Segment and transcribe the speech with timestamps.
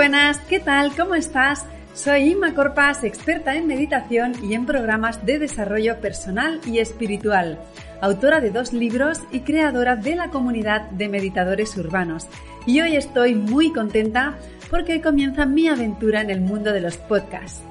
[0.00, 0.96] Buenas, ¿qué tal?
[0.96, 1.66] ¿Cómo estás?
[1.92, 7.58] Soy Inma Corpas, experta en meditación y en programas de desarrollo personal y espiritual,
[8.00, 12.28] autora de dos libros y creadora de la comunidad de meditadores urbanos.
[12.64, 14.38] Y hoy estoy muy contenta
[14.70, 17.69] porque comienza mi aventura en el mundo de los podcasts.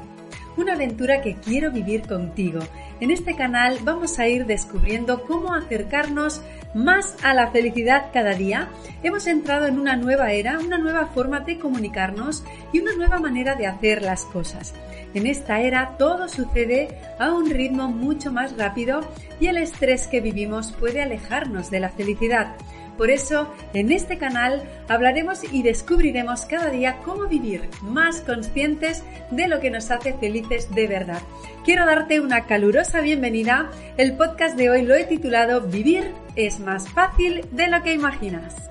[0.57, 2.59] Una aventura que quiero vivir contigo.
[2.99, 6.41] En este canal vamos a ir descubriendo cómo acercarnos
[6.73, 8.69] más a la felicidad cada día.
[9.03, 13.55] Hemos entrado en una nueva era, una nueva forma de comunicarnos y una nueva manera
[13.55, 14.73] de hacer las cosas.
[15.13, 19.01] En esta era todo sucede a un ritmo mucho más rápido
[19.39, 22.55] y el estrés que vivimos puede alejarnos de la felicidad.
[22.99, 29.47] Por eso, en este canal hablaremos y descubriremos cada día cómo vivir más conscientes de
[29.47, 31.21] lo que nos hace felices de verdad.
[31.63, 33.71] Quiero darte una calurosa bienvenida.
[33.95, 38.69] El podcast de hoy lo he titulado Vivir es más fácil de lo que imaginas.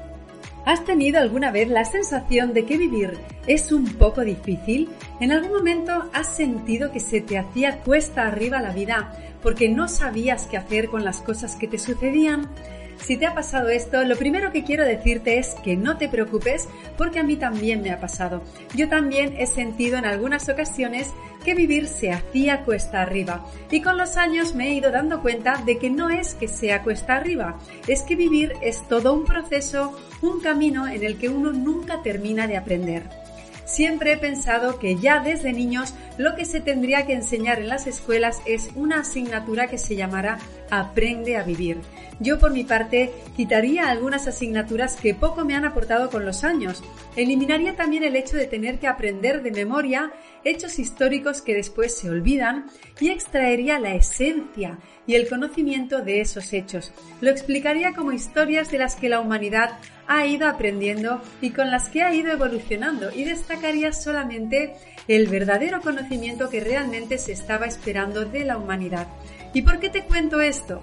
[0.67, 4.91] ¿Has tenido alguna vez la sensación de que vivir es un poco difícil?
[5.21, 9.11] ¿En algún momento has sentido que se te hacía cuesta arriba la vida
[9.43, 12.51] porque no sabías qué hacer con las cosas que te sucedían?
[13.01, 16.69] Si te ha pasado esto, lo primero que quiero decirte es que no te preocupes
[16.97, 18.43] porque a mí también me ha pasado.
[18.75, 21.13] Yo también he sentido en algunas ocasiones
[21.45, 25.63] que vivir se hacía cuesta arriba y con los años me he ido dando cuenta
[25.65, 29.97] de que no es que sea cuesta arriba, es que vivir es todo un proceso,
[30.21, 33.05] un camino en el que uno nunca termina de aprender.
[33.65, 37.87] Siempre he pensado que ya desde niños lo que se tendría que enseñar en las
[37.87, 40.39] escuelas es una asignatura que se llamará
[40.71, 41.79] Aprende a vivir.
[42.21, 46.83] Yo por mi parte quitaría algunas asignaturas que poco me han aportado con los años.
[47.15, 50.13] Eliminaría también el hecho de tener que aprender de memoria
[50.45, 52.67] hechos históricos que después se olvidan
[53.01, 56.93] y extraería la esencia y el conocimiento de esos hechos.
[57.21, 59.79] Lo explicaría como historias de las que la humanidad
[60.09, 64.75] ha ido aprendiendo y con las que ha ido evolucionando y destacaría solamente
[65.07, 69.07] el verdadero conocimiento que realmente se estaba esperando de la humanidad.
[69.53, 70.83] ¿Y por qué te cuento esto?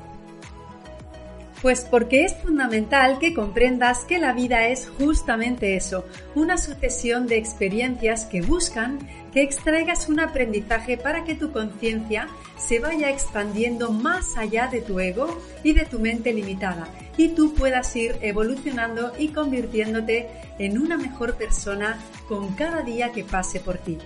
[1.62, 6.06] Pues porque es fundamental que comprendas que la vida es justamente eso,
[6.36, 9.00] una sucesión de experiencias que buscan
[9.34, 12.28] que extraigas un aprendizaje para que tu conciencia
[12.58, 16.88] se vaya expandiendo más allá de tu ego y de tu mente limitada
[17.18, 23.24] y tú puedas ir evolucionando y convirtiéndote en una mejor persona con cada día que
[23.24, 23.98] pase por ti.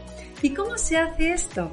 [0.41, 1.71] ¿Y cómo se hace esto?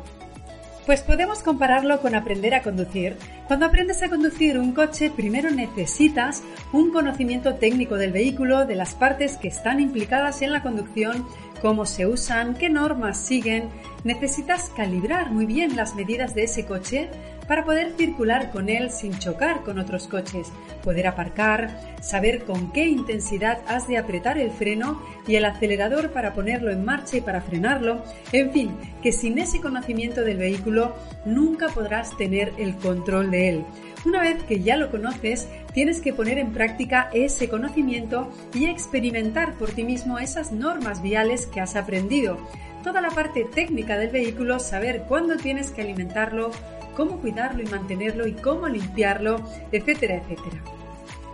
[0.87, 3.17] Pues podemos compararlo con aprender a conducir.
[3.49, 8.95] Cuando aprendes a conducir un coche, primero necesitas un conocimiento técnico del vehículo, de las
[8.95, 11.27] partes que están implicadas en la conducción,
[11.61, 13.69] cómo se usan, qué normas siguen.
[14.05, 17.11] Necesitas calibrar muy bien las medidas de ese coche
[17.49, 20.53] para poder circular con él sin chocar con otros coches,
[20.83, 26.35] poder aparcar, saber con qué intensidad has de apretar el freno y el acelerador para
[26.35, 28.03] ponerlo en marcha y para frenarlo,
[28.33, 33.65] en fin, que sin ese conocimiento del vehículo nunca podrás tener el control de él.
[34.05, 39.55] Una vez que ya lo conoces, tienes que poner en práctica ese conocimiento y experimentar
[39.55, 42.39] por ti mismo esas normas viales que has aprendido.
[42.85, 46.53] Toda la parte técnica del vehículo, saber cuándo tienes que alimentarlo,
[46.97, 49.41] cómo cuidarlo y mantenerlo y cómo limpiarlo,
[49.71, 50.63] etcétera, etcétera.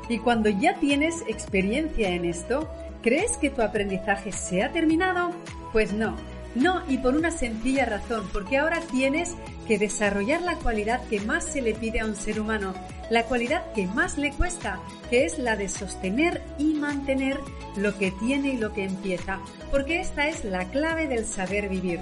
[0.09, 2.69] Y cuando ya tienes experiencia en esto,
[3.03, 5.31] ¿crees que tu aprendizaje se ha terminado?
[5.73, 6.17] Pues no,
[6.55, 9.33] no y por una sencilla razón, porque ahora tienes
[9.67, 12.75] que desarrollar la cualidad que más se le pide a un ser humano,
[13.11, 17.39] la cualidad que más le cuesta, que es la de sostener y mantener
[17.77, 19.39] lo que tiene y lo que empieza,
[19.71, 22.01] porque esta es la clave del saber vivir.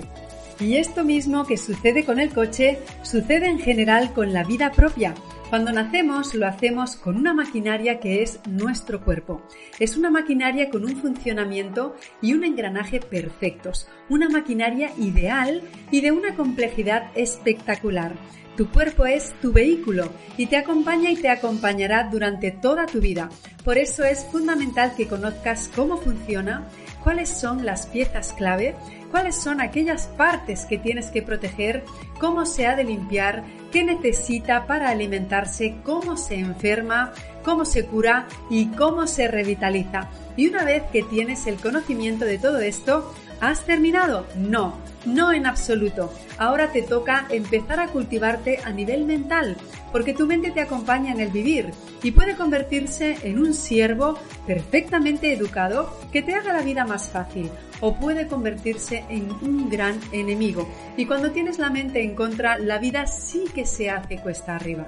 [0.61, 5.15] Y esto mismo que sucede con el coche, sucede en general con la vida propia.
[5.49, 9.43] Cuando nacemos lo hacemos con una maquinaria que es nuestro cuerpo.
[9.79, 16.13] Es una maquinaria con un funcionamiento y un engranaje perfectos, una maquinaria ideal y de
[16.13, 18.15] una complejidad espectacular.
[18.57, 23.31] Tu cuerpo es tu vehículo y te acompaña y te acompañará durante toda tu vida.
[23.65, 26.69] Por eso es fundamental que conozcas cómo funciona,
[27.03, 28.77] cuáles son las piezas clave,
[29.11, 31.85] cuáles son aquellas partes que tienes que proteger,
[32.19, 37.13] cómo se ha de limpiar, qué necesita para alimentarse, cómo se enferma,
[37.45, 40.09] cómo se cura y cómo se revitaliza.
[40.37, 44.27] Y una vez que tienes el conocimiento de todo esto, ¿has terminado?
[44.37, 46.13] No, no en absoluto.
[46.39, 49.57] Ahora te toca empezar a cultivarte a nivel mental,
[49.93, 51.71] porque tu mente te acompaña en el vivir
[52.03, 57.51] y puede convertirse en un siervo perfectamente educado que te haga la vida más fácil
[57.81, 60.69] o puede convertirse en un gran enemigo.
[60.97, 64.87] Y cuando tienes la mente en contra, la vida sí que se hace cuesta arriba.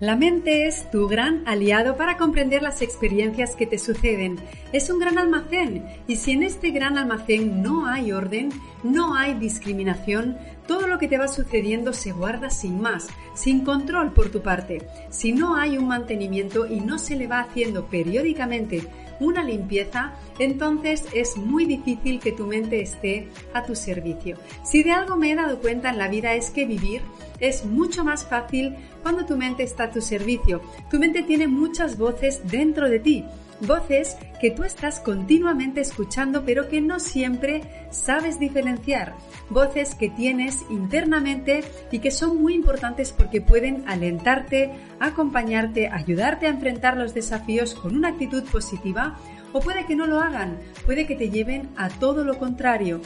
[0.00, 4.38] La mente es tu gran aliado para comprender las experiencias que te suceden.
[4.72, 8.50] Es un gran almacén y si en este gran almacén no hay orden,
[8.82, 10.36] no hay discriminación,
[10.66, 14.84] todo lo que te va sucediendo se guarda sin más, sin control por tu parte.
[15.10, 18.82] Si no hay un mantenimiento y no se le va haciendo periódicamente
[19.20, 24.36] una limpieza, entonces es muy difícil que tu mente esté a tu servicio.
[24.64, 27.02] Si de algo me he dado cuenta en la vida es que vivir
[27.40, 30.60] es mucho más fácil cuando tu mente está a tu servicio.
[30.90, 33.24] Tu mente tiene muchas voces dentro de ti
[33.60, 39.14] voces que tú estás continuamente escuchando pero que no siempre sabes diferenciar,
[39.50, 46.50] voces que tienes internamente y que son muy importantes porque pueden alentarte, acompañarte, ayudarte a
[46.50, 49.16] enfrentar los desafíos con una actitud positiva
[49.52, 53.00] o puede que no lo hagan, puede que te lleven a todo lo contrario,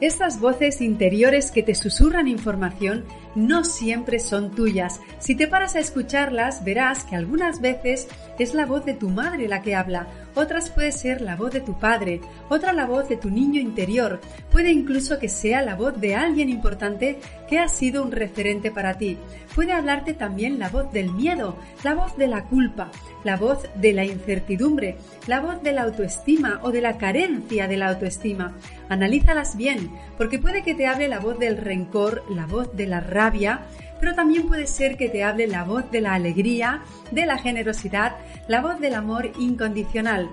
[0.00, 3.04] estas voces interiores que te susurran información
[3.34, 5.00] no siempre son tuyas.
[5.18, 8.08] Si te paras a escucharlas, verás que algunas veces
[8.38, 11.60] es la voz de tu madre la que habla, otras puede ser la voz de
[11.60, 14.20] tu padre, otra la voz de tu niño interior,
[14.52, 17.18] puede incluso que sea la voz de alguien importante
[17.48, 19.16] que ha sido un referente para ti.
[19.54, 22.90] Puede hablarte también la voz del miedo, la voz de la culpa,
[23.24, 24.96] la voz de la incertidumbre,
[25.26, 28.54] la voz de la autoestima o de la carencia de la autoestima.
[28.88, 33.00] Analízalas bien, porque puede que te hable la voz del rencor, la voz de la
[33.00, 33.62] rabia,
[34.00, 38.16] pero también puede ser que te hable la voz de la alegría, de la generosidad,
[38.48, 40.28] la voz del amor incondicional.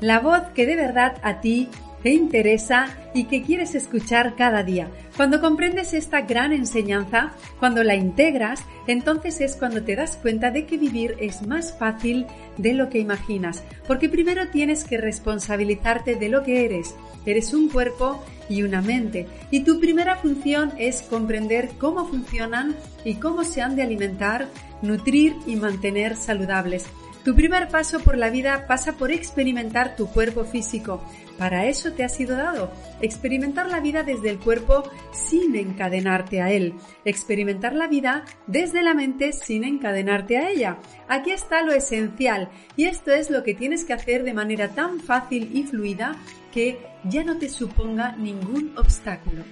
[0.00, 1.68] La voz que de verdad a ti
[2.02, 4.88] te interesa y que quieres escuchar cada día.
[5.16, 10.64] Cuando comprendes esta gran enseñanza, cuando la integras, entonces es cuando te das cuenta de
[10.64, 12.26] que vivir es más fácil
[12.56, 16.94] de lo que imaginas, porque primero tienes que responsabilizarte de lo que eres.
[17.26, 23.14] Eres un cuerpo y una mente, y tu primera función es comprender cómo funcionan y
[23.14, 24.48] cómo se han de alimentar,
[24.82, 26.84] nutrir y mantener saludables.
[27.24, 31.04] Tu primer paso por la vida pasa por experimentar tu cuerpo físico.
[31.36, 32.72] Para eso te ha sido dado.
[33.02, 36.74] Experimentar la vida desde el cuerpo sin encadenarte a él.
[37.04, 40.78] Experimentar la vida desde la mente sin encadenarte a ella.
[41.08, 44.98] Aquí está lo esencial y esto es lo que tienes que hacer de manera tan
[44.98, 46.16] fácil y fluida
[46.52, 49.44] que ya no te suponga ningún obstáculo.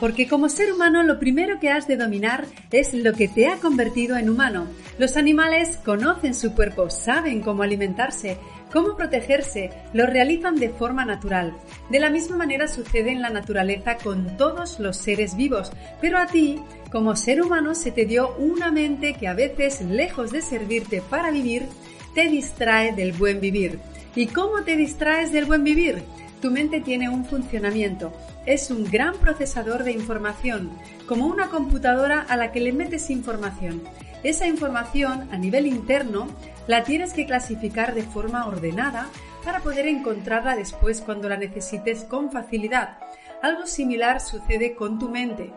[0.00, 3.58] Porque como ser humano lo primero que has de dominar es lo que te ha
[3.58, 4.66] convertido en humano.
[4.98, 8.38] Los animales conocen su cuerpo, saben cómo alimentarse,
[8.72, 11.54] cómo protegerse, lo realizan de forma natural.
[11.90, 15.70] De la misma manera sucede en la naturaleza con todos los seres vivos,
[16.00, 16.60] pero a ti,
[16.90, 21.30] como ser humano, se te dio una mente que a veces, lejos de servirte para
[21.30, 21.68] vivir,
[22.14, 23.80] te distrae del buen vivir.
[24.14, 26.02] ¿Y cómo te distraes del buen vivir?
[26.40, 28.12] Tu mente tiene un funcionamiento.
[28.46, 30.70] Es un gran procesador de información,
[31.08, 33.82] como una computadora a la que le metes información.
[34.22, 36.28] Esa información a nivel interno
[36.66, 39.08] la tienes que clasificar de forma ordenada
[39.44, 42.98] para poder encontrarla después cuando la necesites con facilidad.
[43.42, 45.52] Algo similar sucede con tu mente.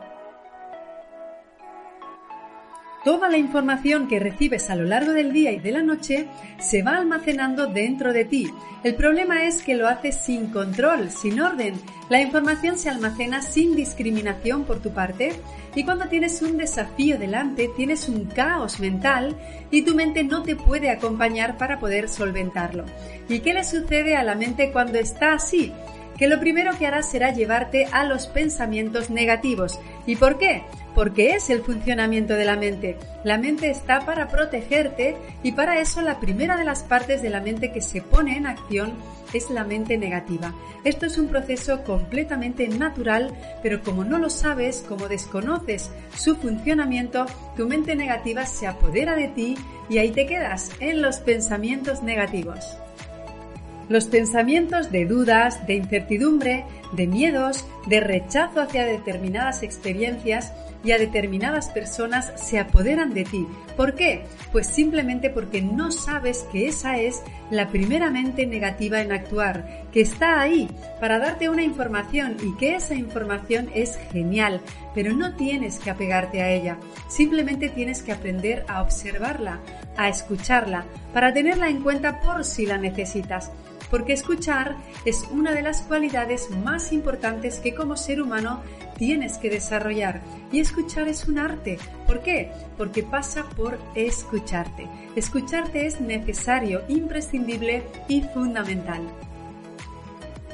[3.03, 6.27] Toda la información que recibes a lo largo del día y de la noche
[6.59, 8.51] se va almacenando dentro de ti.
[8.83, 11.75] El problema es que lo haces sin control, sin orden.
[12.09, 15.31] La información se almacena sin discriminación por tu parte
[15.75, 19.35] y cuando tienes un desafío delante tienes un caos mental
[19.71, 22.85] y tu mente no te puede acompañar para poder solventarlo.
[23.29, 25.71] ¿Y qué le sucede a la mente cuando está así?
[26.17, 29.79] Que lo primero que hará será llevarte a los pensamientos negativos.
[30.05, 30.63] ¿Y por qué?
[30.97, 32.97] porque es el funcionamiento de la mente.
[33.23, 37.39] La mente está para protegerte y para eso la primera de las partes de la
[37.39, 38.93] mente que se pone en acción
[39.31, 40.55] es la mente negativa.
[40.83, 43.31] Esto es un proceso completamente natural,
[43.61, 49.27] pero como no lo sabes, como desconoces su funcionamiento, tu mente negativa se apodera de
[49.27, 49.55] ti
[49.89, 52.79] y ahí te quedas en los pensamientos negativos.
[53.89, 60.51] Los pensamientos de dudas, de incertidumbre, de miedos, de rechazo hacia determinadas experiencias
[60.83, 63.47] y a determinadas personas se apoderan de ti.
[63.75, 64.23] ¿Por qué?
[64.51, 70.01] Pues simplemente porque no sabes que esa es la primera mente negativa en actuar, que
[70.01, 74.61] está ahí para darte una información y que esa información es genial,
[74.93, 76.77] pero no tienes que apegarte a ella,
[77.07, 79.59] simplemente tienes que aprender a observarla,
[79.95, 83.51] a escucharla, para tenerla en cuenta por si la necesitas
[83.89, 84.75] porque escuchar
[85.05, 88.61] es una de las cualidades más importantes que como ser humano
[88.97, 90.21] tienes que desarrollar.
[90.51, 91.77] Y escuchar es un arte.
[92.05, 92.51] ¿Por qué?
[92.77, 94.87] Porque pasa por escucharte.
[95.15, 99.01] Escucharte es necesario, imprescindible y fundamental.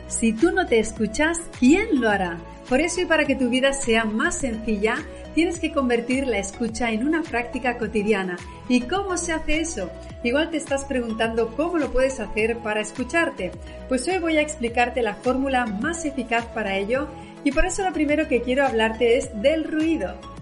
[0.07, 2.37] Si tú no te escuchas, ¿quién lo hará?
[2.69, 4.95] Por eso y para que tu vida sea más sencilla,
[5.35, 8.37] tienes que convertir la escucha en una práctica cotidiana.
[8.69, 9.89] ¿Y cómo se hace eso?
[10.23, 13.51] Igual te estás preguntando cómo lo puedes hacer para escucharte.
[13.89, 17.07] Pues hoy voy a explicarte la fórmula más eficaz para ello
[17.43, 20.32] y por eso lo primero que quiero hablarte es del ruido.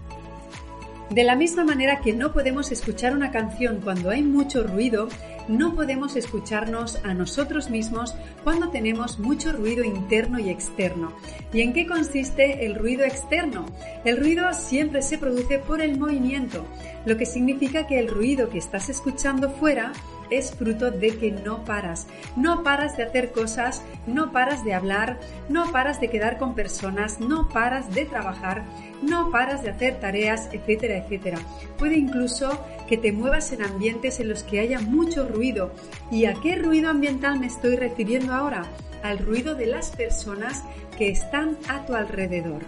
[1.12, 5.08] De la misma manera que no podemos escuchar una canción cuando hay mucho ruido,
[5.46, 8.14] no podemos escucharnos a nosotros mismos
[8.44, 11.12] cuando tenemos mucho ruido interno y externo.
[11.52, 13.66] ¿Y en qué consiste el ruido externo?
[14.06, 16.64] El ruido siempre se produce por el movimiento,
[17.04, 19.92] lo que significa que el ruido que estás escuchando fuera
[20.38, 22.06] es fruto de que no paras.
[22.36, 27.20] No paras de hacer cosas, no paras de hablar, no paras de quedar con personas,
[27.20, 28.64] no paras de trabajar,
[29.02, 31.38] no paras de hacer tareas, etcétera, etcétera.
[31.78, 32.58] Puede incluso
[32.88, 35.72] que te muevas en ambientes en los que haya mucho ruido.
[36.10, 38.64] ¿Y a qué ruido ambiental me estoy refiriendo ahora?
[39.02, 40.62] Al ruido de las personas
[40.96, 42.62] que están a tu alrededor.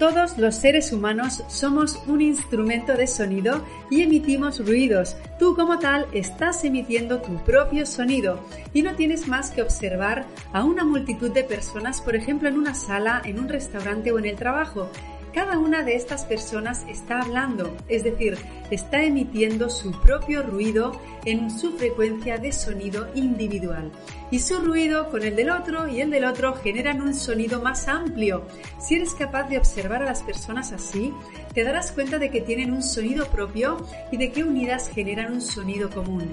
[0.00, 5.14] Todos los seres humanos somos un instrumento de sonido y emitimos ruidos.
[5.38, 8.42] Tú como tal estás emitiendo tu propio sonido
[8.72, 12.74] y no tienes más que observar a una multitud de personas, por ejemplo en una
[12.74, 14.88] sala, en un restaurante o en el trabajo.
[15.32, 18.36] Cada una de estas personas está hablando, es decir,
[18.70, 23.92] está emitiendo su propio ruido en su frecuencia de sonido individual.
[24.32, 27.86] Y su ruido con el del otro y el del otro generan un sonido más
[27.86, 28.44] amplio.
[28.80, 31.12] Si eres capaz de observar a las personas así,
[31.54, 33.76] te darás cuenta de que tienen un sonido propio
[34.10, 36.28] y de que unidas generan un sonido común.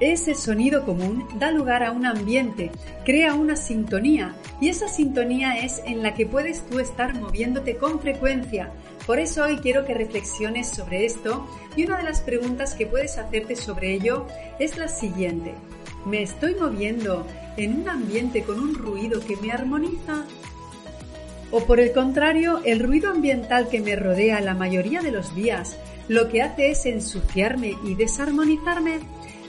[0.00, 2.70] Ese sonido común da lugar a un ambiente,
[3.04, 8.00] crea una sintonía y esa sintonía es en la que puedes tú estar moviéndote con
[8.00, 8.72] frecuencia.
[9.06, 13.18] Por eso hoy quiero que reflexiones sobre esto y una de las preguntas que puedes
[13.18, 14.26] hacerte sobre ello
[14.58, 15.52] es la siguiente.
[16.06, 17.26] ¿Me estoy moviendo
[17.58, 20.24] en un ambiente con un ruido que me armoniza?
[21.50, 25.76] ¿O por el contrario, el ruido ambiental que me rodea la mayoría de los días
[26.08, 29.00] lo que hace es ensuciarme y desarmonizarme?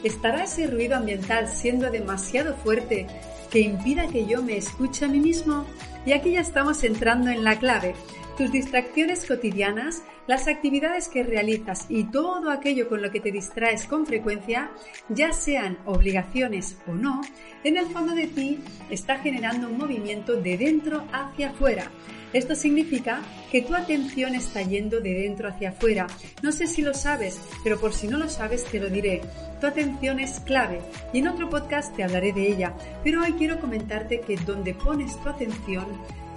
[0.04, 3.08] ¿Estará ese ruido ambiental siendo demasiado fuerte
[3.52, 5.66] que impida que yo me escuche a mí mismo?
[6.06, 7.94] Y aquí ya estamos entrando en la clave.
[8.42, 13.86] Tus distracciones cotidianas, las actividades que realizas y todo aquello con lo que te distraes
[13.86, 14.72] con frecuencia,
[15.10, 17.22] ya sean obligaciones o no,
[17.64, 18.58] en el fondo de ti
[18.90, 21.92] está generando un movimiento de dentro hacia afuera.
[22.34, 23.22] Esto significa
[23.52, 26.08] que tu atención está yendo de dentro hacia afuera.
[26.42, 29.22] No sé si lo sabes, pero por si no lo sabes te lo diré.
[29.60, 30.82] Tu atención es clave
[31.14, 32.74] y en otro podcast te hablaré de ella.
[33.04, 35.86] Pero hoy quiero comentarte que donde pones tu atención,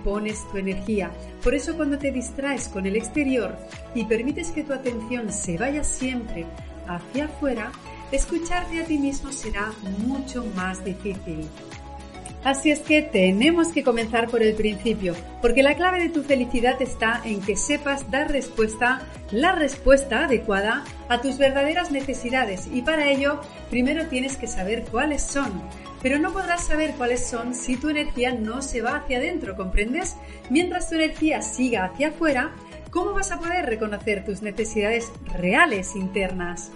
[0.04, 1.10] pones tu energía.
[1.42, 3.56] Por eso cuando te distraes con el exterior
[3.94, 6.46] y permites que tu atención se vaya siempre
[6.86, 7.72] hacia afuera,
[8.12, 9.72] escucharte a ti mismo será
[10.06, 11.48] mucho más difícil.
[12.44, 16.80] Así es que tenemos que comenzar por el principio, porque la clave de tu felicidad
[16.82, 23.10] está en que sepas dar respuesta, la respuesta adecuada a tus verdaderas necesidades y para
[23.10, 25.62] ello primero tienes que saber cuáles son.
[26.04, 30.16] Pero no podrás saber cuáles son si tu energía no se va hacia adentro, ¿comprendes?
[30.50, 32.50] Mientras tu energía siga hacia afuera,
[32.90, 36.72] ¿cómo vas a poder reconocer tus necesidades reales internas?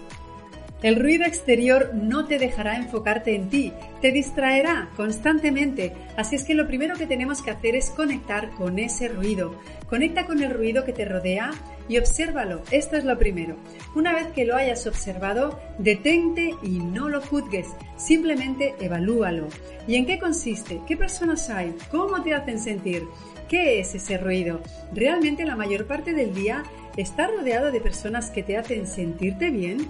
[0.81, 6.55] El ruido exterior no te dejará enfocarte en ti, te distraerá constantemente, así es que
[6.55, 9.57] lo primero que tenemos que hacer es conectar con ese ruido.
[9.89, 11.51] Conecta con el ruido que te rodea
[11.89, 13.57] y obsérvalo, esto es lo primero.
[13.97, 17.67] Una vez que lo hayas observado, detente y no lo juzgues,
[17.97, 19.49] simplemente evalúalo.
[19.89, 20.81] ¿Y en qué consiste?
[20.87, 21.75] ¿Qué personas hay?
[21.91, 23.03] ¿Cómo te hacen sentir?
[23.49, 24.61] ¿Qué es ese ruido?
[24.95, 26.63] Realmente la mayor parte del día
[26.97, 29.89] está rodeado de personas que te hacen sentirte bien.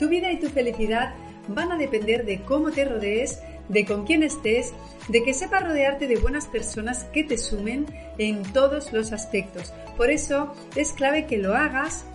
[0.00, 1.14] Tu vida y tu felicidad
[1.48, 4.72] van a depender de cómo te rodees, de con quién estés,
[5.08, 9.74] de que sepas rodearte de buenas personas que te sumen en todos los aspectos.
[9.98, 12.06] Por eso es clave que lo hagas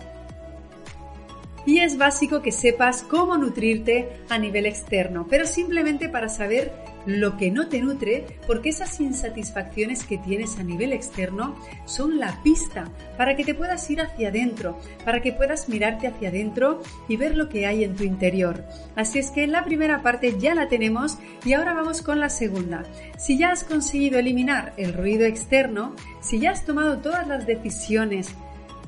[1.64, 6.72] y es básico que sepas cómo nutrirte a nivel externo, pero simplemente para saber
[7.06, 12.42] lo que no te nutre, porque esas insatisfacciones que tienes a nivel externo son la
[12.42, 17.16] pista para que te puedas ir hacia adentro, para que puedas mirarte hacia adentro y
[17.16, 18.64] ver lo que hay en tu interior.
[18.96, 22.82] Así es que la primera parte ya la tenemos y ahora vamos con la segunda.
[23.18, 28.34] Si ya has conseguido eliminar el ruido externo, si ya has tomado todas las decisiones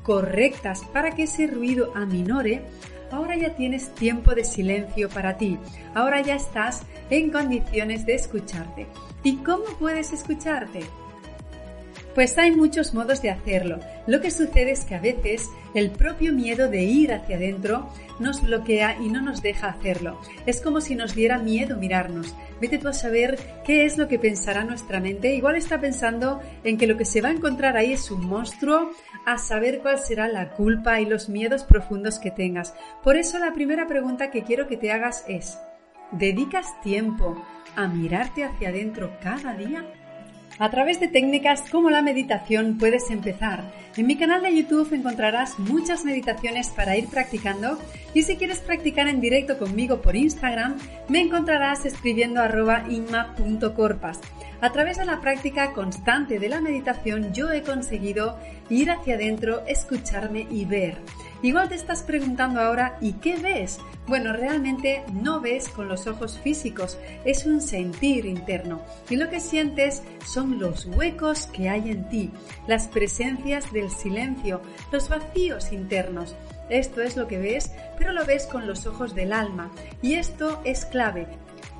[0.03, 2.63] correctas para que ese ruido aminore,
[3.11, 5.57] ahora ya tienes tiempo de silencio para ti,
[5.93, 8.87] ahora ya estás en condiciones de escucharte.
[9.23, 10.81] ¿Y cómo puedes escucharte?
[12.15, 13.79] Pues hay muchos modos de hacerlo.
[14.07, 17.89] Lo que sucede es que a veces el propio miedo de ir hacia adentro
[18.19, 20.19] nos bloquea y no nos deja hacerlo.
[20.45, 22.35] Es como si nos diera miedo mirarnos.
[22.59, 25.35] Vete tú a saber qué es lo que pensará nuestra mente.
[25.35, 28.91] Igual está pensando en que lo que se va a encontrar ahí es un monstruo,
[29.31, 32.73] a saber cuál será la culpa y los miedos profundos que tengas.
[33.03, 35.57] Por eso la primera pregunta que quiero que te hagas es,
[36.11, 37.43] ¿dedicas tiempo
[37.75, 39.85] a mirarte hacia adentro cada día?
[40.57, 43.63] A través de técnicas como la meditación puedes empezar.
[43.95, 47.79] En mi canal de YouTube encontrarás muchas meditaciones para ir practicando
[48.13, 50.75] y si quieres practicar en directo conmigo por Instagram,
[51.07, 54.19] me encontrarás escribiendo arroba inma.corpas.
[54.61, 58.37] A través de la práctica constante de la meditación yo he conseguido
[58.69, 60.97] ir hacia adentro, escucharme y ver.
[61.41, 63.79] Igual te estás preguntando ahora, ¿y qué ves?
[64.05, 68.81] Bueno, realmente no ves con los ojos físicos, es un sentir interno.
[69.09, 72.31] Y lo que sientes son los huecos que hay en ti,
[72.67, 74.61] las presencias del silencio,
[74.91, 76.35] los vacíos internos.
[76.69, 79.71] Esto es lo que ves, pero lo ves con los ojos del alma.
[80.01, 81.27] Y esto es clave,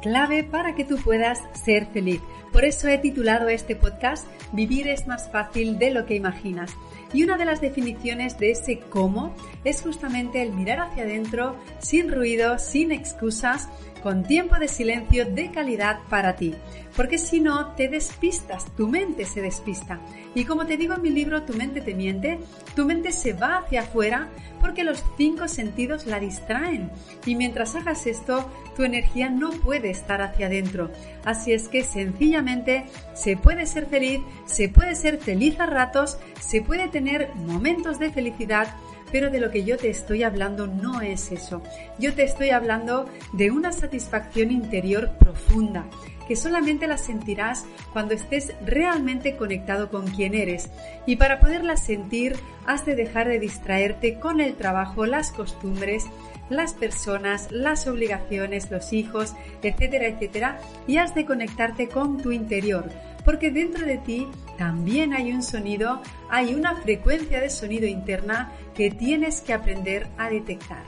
[0.01, 2.21] clave para que tú puedas ser feliz.
[2.51, 6.71] Por eso he titulado este podcast Vivir es más fácil de lo que imaginas.
[7.13, 12.11] Y una de las definiciones de ese cómo es justamente el mirar hacia adentro sin
[12.11, 13.67] ruido, sin excusas,
[14.01, 16.55] con tiempo de silencio de calidad para ti.
[16.95, 19.99] Porque si no, te despistas, tu mente se despista.
[20.35, 22.39] Y como te digo en mi libro, tu mente te miente,
[22.75, 24.29] tu mente se va hacia afuera
[24.59, 26.91] porque los cinco sentidos la distraen.
[27.25, 30.91] Y mientras hagas esto, tu energía no puede estar hacia adentro.
[31.23, 36.61] Así es que sencillamente se puede ser feliz, se puede ser feliz a ratos, se
[36.61, 38.75] puede tener momentos de felicidad,
[39.11, 41.61] pero de lo que yo te estoy hablando no es eso.
[41.97, 45.85] Yo te estoy hablando de una satisfacción interior profunda,
[46.27, 50.69] que solamente la sentirás cuando estés realmente conectado con quien eres.
[51.05, 52.35] Y para poderla sentir,
[52.67, 56.05] has de dejar de distraerte con el trabajo, las costumbres,
[56.49, 62.89] las personas, las obligaciones, los hijos, etcétera, etcétera, y has de conectarte con tu interior,
[63.29, 68.89] porque dentro de ti también hay un sonido, hay una frecuencia de sonido interna que
[68.89, 70.81] tienes que aprender a detectar.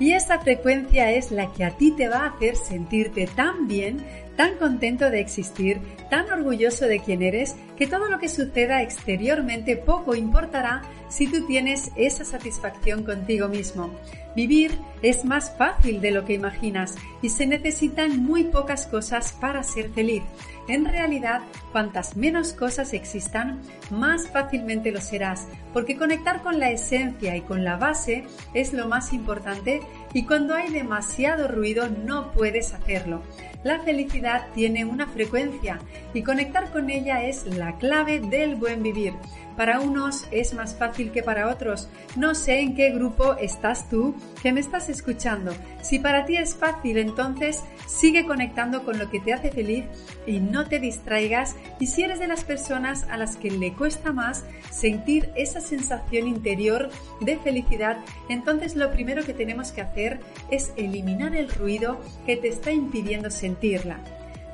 [0.00, 4.04] Y esa frecuencia es la que a ti te va a hacer sentirte tan bien,
[4.36, 9.76] tan contento de existir, tan orgulloso de quién eres, que todo lo que suceda exteriormente
[9.76, 13.94] poco importará si tú tienes esa satisfacción contigo mismo.
[14.36, 19.62] Vivir es más fácil de lo que imaginas y se necesitan muy pocas cosas para
[19.62, 20.22] ser feliz.
[20.68, 21.40] En realidad,
[21.72, 27.64] cuantas menos cosas existan, más fácilmente lo serás, porque conectar con la esencia y con
[27.64, 29.80] la base es lo más importante
[30.12, 33.22] y cuando hay demasiado ruido no puedes hacerlo.
[33.64, 35.80] La felicidad tiene una frecuencia
[36.14, 39.14] y conectar con ella es la clave del buen vivir.
[39.58, 41.88] Para unos es más fácil que para otros.
[42.14, 45.52] No sé en qué grupo estás tú que me estás escuchando.
[45.82, 49.84] Si para ti es fácil, entonces sigue conectando con lo que te hace feliz
[50.28, 51.56] y no te distraigas.
[51.80, 56.28] Y si eres de las personas a las que le cuesta más sentir esa sensación
[56.28, 60.20] interior de felicidad, entonces lo primero que tenemos que hacer
[60.52, 63.98] es eliminar el ruido que te está impidiendo sentirla.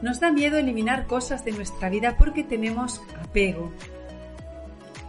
[0.03, 3.73] Nos da miedo eliminar cosas de nuestra vida porque tenemos apego,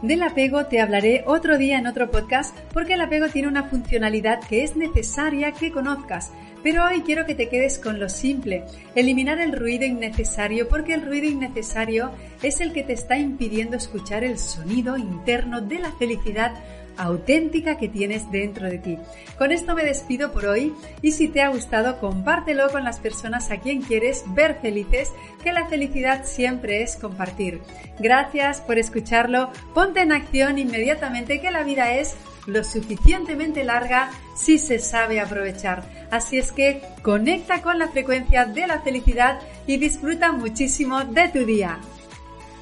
[0.02, 4.40] del apego te hablaré otro día en otro podcast porque el apego tiene una funcionalidad
[4.42, 6.32] que es necesaria que conozcas.
[6.62, 11.06] Pero hoy quiero que te quedes con lo simple, eliminar el ruido innecesario porque el
[11.06, 12.12] ruido innecesario
[12.44, 16.54] es el que te está impidiendo escuchar el sonido interno de la felicidad
[16.98, 18.98] auténtica que tienes dentro de ti.
[19.38, 23.52] Con esto me despido por hoy y si te ha gustado compártelo con las personas
[23.52, 25.12] a quien quieres ver felices,
[25.44, 27.62] que la felicidad siempre es compartir.
[28.00, 34.58] Gracias por escucharlo, ponte en acción inmediatamente que la vida es lo suficientemente larga si
[34.58, 35.84] se sabe aprovechar.
[36.12, 41.46] Así es que conecta con la frecuencia de la felicidad y disfruta muchísimo de tu
[41.46, 41.80] día.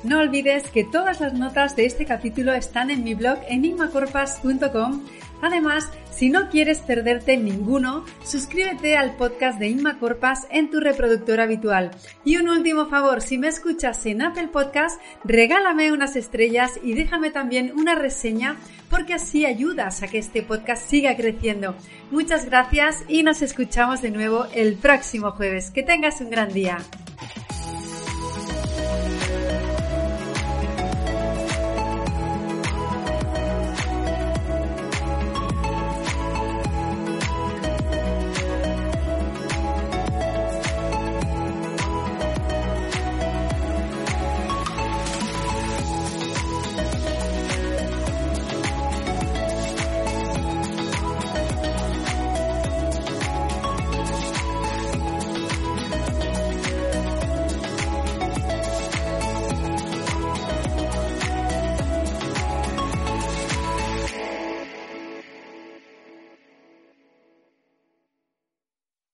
[0.04, 5.02] No olvides que todas las notas de este capítulo están en mi blog enigmacorpas.com.
[5.42, 11.40] Además, si no quieres perderte ninguno, suscríbete al podcast de Inma Corpas en tu reproductor
[11.40, 11.92] habitual.
[12.24, 17.32] Y un último favor, si me escuchas en Apple Podcast, regálame unas estrellas y déjame
[17.32, 18.58] también una reseña
[18.90, 21.76] porque así ayudas a que este podcast siga creciendo.
[22.12, 25.72] Muchas gracias y nos escuchamos de nuevo el próximo jueves.
[25.72, 26.78] Que tengas un gran día.